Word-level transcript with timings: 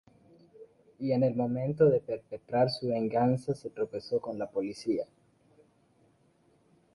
Y 0.97 1.11
en 1.11 1.21
el 1.21 1.35
momento 1.35 1.87
de 1.87 1.99
perpetrar 2.01 2.71
su 2.71 2.87
venganza, 2.87 3.53
se 3.53 3.69
tropezó 3.69 4.19
con 4.19 4.39
la 4.39 4.49
policía. 4.49 5.05